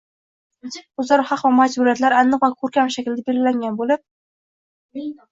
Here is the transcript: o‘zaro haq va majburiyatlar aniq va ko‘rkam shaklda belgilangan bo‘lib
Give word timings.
o‘zaro 1.01 1.25
haq 1.31 1.41
va 1.47 1.49
majburiyatlar 1.57 2.15
aniq 2.21 2.41
va 2.43 2.49
ko‘rkam 2.61 2.89
shaklda 2.95 3.25
belgilangan 3.27 3.77
bo‘lib 3.83 4.03